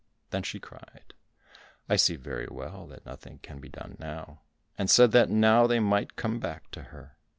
[0.31, 1.13] Then she cried,
[1.87, 4.39] "I see very well that nothing can be done now,"
[4.75, 7.17] and said that now they might come back to her.